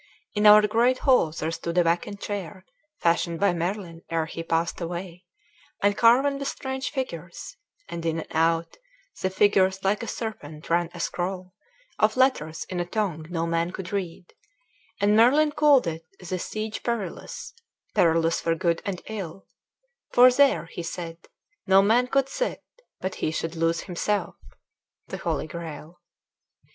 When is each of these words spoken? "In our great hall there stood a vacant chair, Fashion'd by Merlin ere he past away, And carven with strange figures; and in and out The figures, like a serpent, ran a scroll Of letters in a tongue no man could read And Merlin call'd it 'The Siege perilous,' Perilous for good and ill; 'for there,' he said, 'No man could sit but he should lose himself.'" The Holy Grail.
"In 0.33 0.47
our 0.47 0.65
great 0.65 0.97
hall 1.05 1.31
there 1.31 1.51
stood 1.51 1.77
a 1.77 1.83
vacant 1.83 2.19
chair, 2.19 2.65
Fashion'd 3.01 3.39
by 3.39 3.53
Merlin 3.53 4.01
ere 4.09 4.25
he 4.25 4.41
past 4.41 4.81
away, 4.81 5.25
And 5.83 5.95
carven 5.95 6.39
with 6.39 6.47
strange 6.47 6.89
figures; 6.89 7.55
and 7.87 8.03
in 8.03 8.21
and 8.21 8.27
out 8.31 8.77
The 9.21 9.29
figures, 9.29 9.83
like 9.83 10.01
a 10.01 10.07
serpent, 10.07 10.71
ran 10.71 10.89
a 10.95 10.99
scroll 10.99 11.53
Of 11.99 12.17
letters 12.17 12.65
in 12.67 12.79
a 12.79 12.85
tongue 12.85 13.27
no 13.29 13.45
man 13.45 13.69
could 13.71 13.93
read 13.93 14.33
And 14.99 15.15
Merlin 15.15 15.51
call'd 15.51 15.85
it 15.85 16.03
'The 16.19 16.39
Siege 16.39 16.81
perilous,' 16.81 17.53
Perilous 17.93 18.41
for 18.41 18.55
good 18.55 18.81
and 18.83 19.03
ill; 19.05 19.45
'for 20.13 20.31
there,' 20.31 20.65
he 20.65 20.81
said, 20.81 21.17
'No 21.67 21.83
man 21.83 22.07
could 22.07 22.27
sit 22.27 22.63
but 23.01 23.13
he 23.21 23.29
should 23.29 23.55
lose 23.55 23.81
himself.'" 23.81 24.39
The 25.09 25.17
Holy 25.17 25.45
Grail. 25.45 26.01